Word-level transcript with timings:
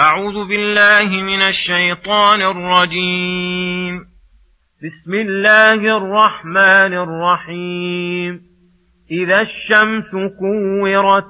أعوذ 0.00 0.48
بالله 0.48 1.08
من 1.22 1.42
الشيطان 1.42 2.42
الرجيم. 2.42 4.00
بسم 4.84 5.14
الله 5.14 5.96
الرحمن 5.96 6.92
الرحيم. 6.94 8.40
إذا 9.10 9.40
الشمس 9.40 10.10
كورت 10.38 11.24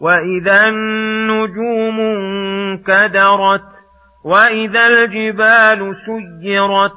وإذا 0.00 0.68
النجوم 0.68 2.00
انكدرت 2.00 3.64
وإذا 4.24 4.86
الجبال 4.86 5.94
سيرت 6.06 6.92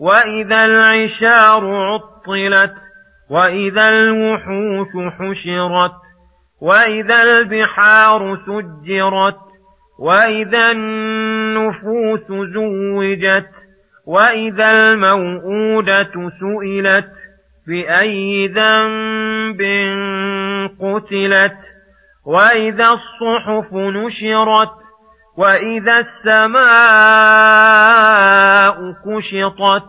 وإذا 0.00 0.64
العشار 0.64 1.62
عطلت 1.74 2.74
وإذا 3.30 3.88
الوحوش 3.88 4.88
حشرت 5.18 5.94
وإذا 6.62 7.22
البحار 7.22 8.36
سجرت 8.36 9.45
وإذا 9.98 10.70
النفوس 10.70 12.26
زوجت 12.54 13.48
وإذا 14.06 14.70
الموءودة 14.70 16.12
سئلت 16.40 17.06
بأي 17.68 18.46
ذنب 18.46 19.60
قتلت 20.80 21.56
وإذا 22.26 22.88
الصحف 22.88 23.72
نشرت 23.72 24.72
وإذا 25.38 25.98
السماء 25.98 26.66
كشطت 28.92 29.84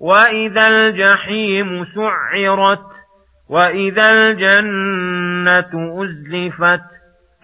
وإذا 0.00 0.68
الجحيم 0.68 1.84
سعرت 1.84 2.82
وإذا 3.50 4.08
الجنة 4.08 6.02
أزلفت 6.02 6.80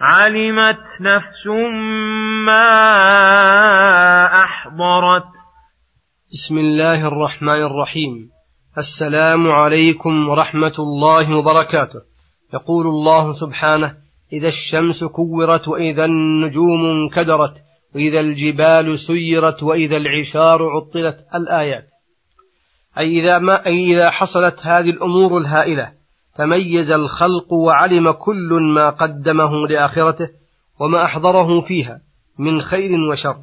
علمت 0.03 1.01
نفس 1.01 1.47
ما 2.45 2.67
أحضرت. 4.43 5.23
بسم 6.33 6.57
الله 6.57 7.07
الرحمن 7.07 7.63
الرحيم. 7.63 8.29
السلام 8.77 9.51
عليكم 9.51 10.29
ورحمة 10.29 10.73
الله 10.79 11.37
وبركاته. 11.37 12.01
يقول 12.53 12.87
الله 12.87 13.33
سبحانه 13.33 13.93
إذا 14.33 14.47
الشمس 14.47 15.03
كورت 15.03 15.67
وإذا 15.67 16.05
النجوم 16.05 16.85
انكدرت 16.85 17.55
وإذا 17.95 18.19
الجبال 18.19 18.99
سيرت 18.99 19.63
وإذا 19.63 19.97
العشار 19.97 20.69
عطلت 20.69 21.17
الآيات. 21.35 21.87
أي 22.97 23.19
إذا, 23.19 23.39
ما 23.39 23.65
أي 23.65 23.91
إذا 23.91 24.11
حصلت 24.11 24.59
هذه 24.63 24.89
الأمور 24.89 25.37
الهائلة 25.37 26.02
تميز 26.35 26.91
الخلق 26.91 27.53
وعلم 27.53 28.11
كل 28.11 28.49
ما 28.75 28.89
قدمه 28.89 29.67
لآخرته 29.69 30.29
وما 30.79 31.05
أحضره 31.05 31.61
فيها 31.61 32.01
من 32.39 32.61
خير 32.61 32.91
وشر. 33.11 33.37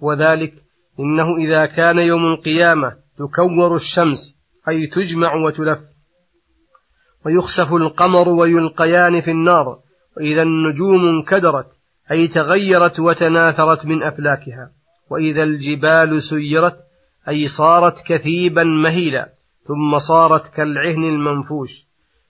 وذلك 0.00 0.52
إنه 1.00 1.36
إذا 1.36 1.66
كان 1.66 1.98
يوم 1.98 2.26
القيامة 2.26 2.92
تكور 3.18 3.74
الشمس 3.74 4.18
أي 4.68 4.86
تجمع 4.86 5.34
وتلف. 5.34 5.78
ويخسف 7.26 7.74
القمر 7.74 8.28
ويلقيان 8.28 9.20
في 9.20 9.30
النار 9.30 9.78
وإذا 10.16 10.42
النجوم 10.42 11.08
انكدرت 11.08 11.66
أي 12.10 12.28
تغيرت 12.28 13.00
وتناثرت 13.00 13.86
من 13.86 14.02
أفلاكها. 14.02 14.70
وإذا 15.10 15.42
الجبال 15.42 16.22
سيرت 16.22 16.76
أي 17.28 17.48
صارت 17.48 17.94
كثيبا 18.06 18.64
مهيلا 18.64 19.28
ثم 19.68 19.98
صارت 19.98 20.54
كالعهن 20.54 21.04
المنفوش. 21.04 21.88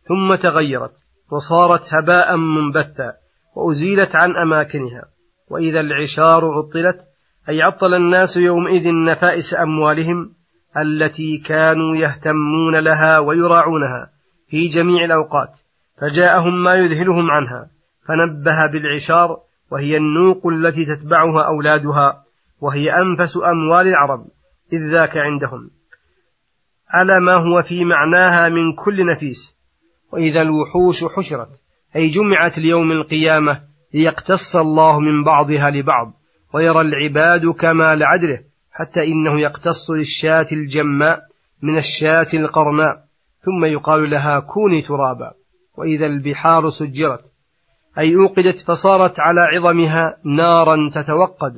ثم 0.09 0.35
تغيرت 0.35 0.93
وصارت 1.33 1.95
هباء 1.95 2.37
منبتا 2.37 3.13
وأزيلت 3.57 4.17
عن 4.17 4.37
أماكنها. 4.37 5.05
وإذا 5.51 5.81
العشار 5.81 6.45
عطلت 6.45 7.01
أي 7.49 7.63
عطل 7.63 7.95
الناس 7.95 8.37
يومئذ 8.37 8.83
نفائس 9.05 9.55
أموالهم 9.63 10.31
التي 10.77 11.39
كانوا 11.47 11.97
يهتمون 11.97 12.79
لها 12.85 13.19
ويراعونها 13.19 14.11
في 14.49 14.69
جميع 14.69 15.05
الأوقات 15.05 15.49
فجاءهم 16.01 16.65
ما 16.65 16.75
يذهلهم 16.75 17.31
عنها 17.31 17.71
فنبه 18.09 18.73
بالعشار 18.73 19.37
وهي 19.73 19.97
النوق 19.97 20.47
التي 20.47 20.85
تتبعها 20.85 21.47
أولادها 21.47 22.23
وهي 22.61 22.91
أنفس 22.93 23.37
أموال 23.37 23.87
العرب 23.87 24.21
إذ 24.73 24.93
ذاك 24.93 25.17
عندهم. 25.17 25.71
على 26.91 27.21
ما 27.21 27.35
هو 27.35 27.63
في 27.63 27.85
معناها 27.85 28.49
من 28.49 28.73
كل 28.73 29.07
نفيس 29.07 29.58
وإذا 30.13 30.41
الوحوش 30.41 31.05
حشرت 31.05 31.49
أي 31.97 32.09
جمعت 32.09 32.59
ليوم 32.59 32.93
القيامة 32.93 33.61
ليقتص 33.95 34.57
الله 34.57 35.01
من 35.01 35.25
بعضها 35.25 35.71
لبعض 35.71 36.13
ويرى 36.55 36.81
العباد 36.81 37.47
كمال 37.47 38.03
عدله 38.05 38.39
حتى 38.73 39.05
إنه 39.05 39.41
يقتص 39.41 39.91
للشاة 39.91 40.47
الجماء 40.53 41.21
من 41.63 41.77
الشاة 41.77 42.27
القرناء 42.35 42.97
ثم 43.41 43.65
يقال 43.65 44.11
لها 44.11 44.41
كوني 44.41 44.83
ترابا 44.83 45.33
وإذا 45.79 46.07
البحار 46.07 46.69
سجرت. 46.71 47.25
أي 47.99 48.17
أوقدت 48.17 48.65
فصارت 48.69 49.21
على 49.21 49.41
عظمها 49.41 50.17
نارا 50.25 50.91
تتوقد 50.95 51.55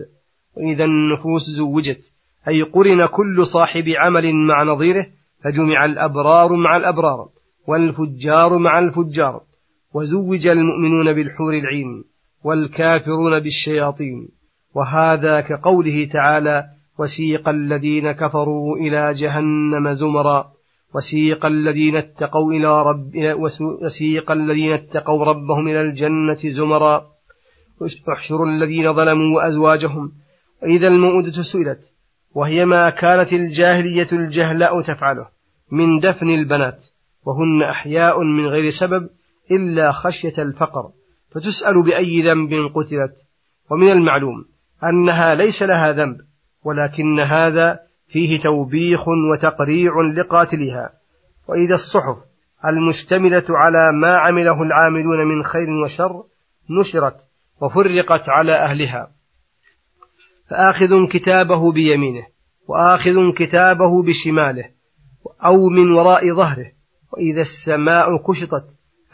وإذا 0.57 0.85
النفوس 0.85 1.43
زوجت 1.43 2.01
أي 2.49 2.63
قرن 2.63 3.07
كل 3.07 3.47
صاحب 3.47 3.85
عمل 3.99 4.35
مع 4.35 4.63
نظيره 4.63 5.07
فجمع 5.45 5.85
الأبرار 5.85 6.57
مع 6.57 6.77
الأبرار. 6.77 7.29
والفجار 7.67 8.59
مع 8.59 8.79
الفجار 8.79 9.41
وزوج 9.95 10.47
المؤمنون 10.47 11.13
بالحور 11.13 11.55
العين 11.55 12.05
والكافرون 12.45 13.41
بالشياطين. 13.41 14.29
وهذا 14.75 15.41
كقوله 15.41 16.09
تعالى 16.13 16.65
وسيق 16.99 17.49
الذين 17.49 18.13
كفروا 18.13 18.77
إلى 18.77 19.15
جهنم 19.15 19.93
زمرا 19.93 20.53
وسيق 20.95 21.47
الذين 21.47 21.97
اتقوا 21.97 22.53
إلى 22.53 22.83
رب 22.83 23.13
وسيق 23.83 24.31
الذين 24.31 24.73
اتقوا 24.73 25.25
ربهم 25.25 25.69
إلى 25.69 25.81
الجنة 25.81 26.39
زمرا. 26.45 27.07
احشروا 28.13 28.47
الذين 28.47 28.93
ظلموا 28.93 29.37
وأزواجهم. 29.37 30.13
وإذا 30.63 30.89
المؤودة 30.89 31.43
سئلت 31.43 31.81
وهي 32.35 32.65
ما 32.65 32.91
كانت 32.91 33.33
الجاهلية 33.33 34.09
الجهلاء 34.13 34.83
تفعله 34.83 35.29
من 35.73 35.99
دفن 35.99 36.31
البنات؟ 36.31 36.85
وهن 37.27 37.63
أحياء 37.63 38.23
من 38.23 38.47
غير 38.47 38.71
سبب 38.71 39.09
إلا 39.51 39.93
خشية 39.93 40.43
الفقر 40.43 40.91
فتسأل 41.35 41.83
بأي 41.83 42.23
ذنب 42.23 42.51
قتلت. 42.75 43.15
ومن 43.71 43.93
المعلوم 43.93 44.45
أنها 44.85 45.35
ليس 45.35 45.63
لها 45.63 45.93
ذنب 45.93 46.17
ولكن 46.65 47.21
هذا 47.21 47.79
فيه 48.09 48.41
توبيخ 48.41 49.01
وتقريع 49.09 49.93
لقاتلها. 50.19 50.91
وإذا 51.49 51.75
الصحف 51.75 52.17
المشتملة 52.67 53.45
على 53.51 53.93
ما 54.01 54.17
عمله 54.17 54.63
العاملون 54.63 55.29
من 55.29 55.45
خير 55.45 55.71
وشر 55.85 56.25
نشرت 56.81 57.17
وفرقت 57.63 58.29
على 58.29 58.53
أهلها. 58.53 59.11
فآخذ 60.51 61.09
كتابه 61.13 61.73
بيمينه 61.73 62.27
وآخذ 62.69 63.15
كتابه 63.39 64.03
بشماله 64.03 64.65
أو 65.45 65.69
من 65.69 65.93
وراء 65.93 66.35
ظهره 66.35 66.73
وإذا 67.13 67.41
السماء 67.41 68.17
كشطت 68.17 68.65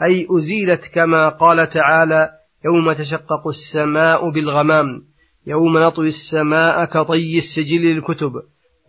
أي 0.03 0.27
أزيلت 0.31 0.81
كما 0.93 1.29
قال 1.29 1.69
تعالى 1.69 2.29
يوم 2.65 2.93
تشقق 2.93 3.47
السماء 3.47 4.29
بالغمام 4.29 5.03
يوم 5.47 5.77
نطوي 5.77 6.07
السماء 6.07 6.85
كطي 6.85 7.37
السجل 7.37 7.81
للكتب 7.81 8.31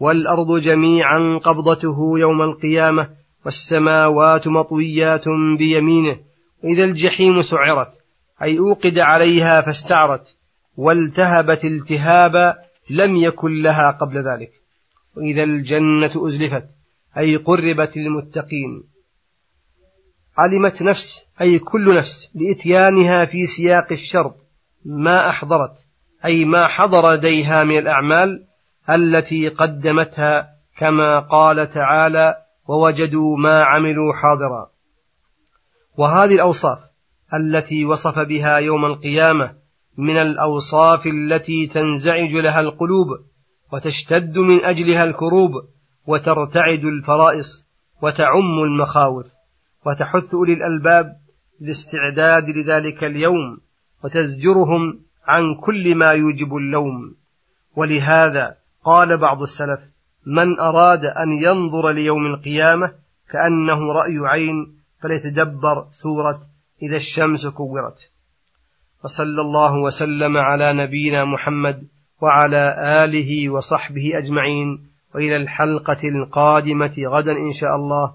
والأرض 0.01 0.61
جميعا 0.61 1.41
قبضته 1.45 2.19
يوم 2.19 2.43
القيامة 2.43 3.09
والسماوات 3.45 4.49
مطويات 4.49 5.25
بيمينه. 5.59 6.21
وإذا 6.65 6.85
الجحيم 6.85 7.41
سعرت 7.41 7.93
أي 8.43 8.59
أوقد 8.59 8.99
عليها 8.99 9.61
فاستعرت 9.61 10.37
والتهبت 10.77 11.65
التهابا 11.65 12.55
لم 12.91 13.17
يكن 13.17 13.63
لها 13.63 13.91
قبل 13.91 14.17
ذلك. 14.31 14.51
وإذا 15.17 15.43
الجنة 15.43 16.27
أزلفت 16.27 16.69
أي 17.19 17.37
قربت 17.37 17.97
للمتقين. 17.97 18.83
علمت 20.39 20.83
نفس 20.83 21.27
أي 21.41 21.59
كل 21.59 21.97
نفس 21.97 22.31
لإتيانها 22.35 23.25
في 23.25 23.47
سياق 23.47 23.93
الشرط 23.93 24.35
ما 24.85 25.31
أحضرت 25.31 25.73
أي 26.25 26.45
ما 26.45 26.69
حضر 26.69 27.13
لديها 27.13 27.65
من 27.65 27.79
الأعمال 27.79 28.45
التي 28.91 29.49
قدمتها 29.49 30.49
كما 30.77 31.21
قال 31.21 31.71
تعالى 31.71 32.35
ووجدوا 32.69 33.37
ما 33.37 33.65
عملوا 33.65 34.13
حاضرا. 34.13 34.71
وهذه 35.99 36.35
الأوصاف 36.35 36.79
التي 37.35 37.85
وصف 37.85 38.19
بها 38.19 38.59
يوم 38.59 38.85
القيامة 38.85 39.55
من 39.99 40.17
الأوصاف 40.17 41.07
التي 41.07 41.67
تنزعج 41.67 42.35
لها 42.35 42.61
القلوب 42.61 43.07
وتشتد 43.73 44.39
من 44.39 44.65
أجلها 44.65 45.05
الكروب 45.05 45.51
وترتعد 46.07 46.85
الفرائص 46.85 47.69
وتعم 48.03 48.59
المخاوف 48.65 49.38
وتحث 49.87 50.35
أولي 50.35 50.53
الألباب 50.53 51.17
للاستعداد 51.61 52.45
لذلك 52.49 53.05
اليوم 53.05 53.59
وتزجرهم 54.05 55.01
عن 55.27 55.55
كل 55.55 55.95
ما 55.95 56.13
يوجب 56.13 56.57
اللوم. 56.57 57.15
ولهذا 57.77 58.57
قال 58.85 59.21
بعض 59.21 59.43
السلف 59.43 59.81
من 60.27 60.61
أراد 60.61 61.05
أن 61.05 61.43
ينظر 61.43 61.91
ليوم 61.91 62.27
القيامة 62.27 62.93
كأنه 63.31 63.93
رأي 63.93 64.19
عين 64.25 64.79
فليتدبر 65.03 65.87
سورة 66.03 66.41
إذا 66.83 66.97
الشمس 66.97 67.47
كورت. 67.47 67.99
وصلى 69.05 69.41
الله 69.41 69.75
وسلم 69.77 70.37
على 70.37 70.73
نبينا 70.73 71.25
محمد 71.25 71.89
وعلى 72.23 72.77
آله 73.05 73.49
وصحبه 73.49 74.19
أجمعين. 74.25 74.89
وإلى 75.15 75.37
الحلقة 75.37 76.09
القادمة 76.09 76.95
غدا 76.99 77.33
إن 77.33 77.53
شاء 77.53 77.77
الله. 77.77 78.15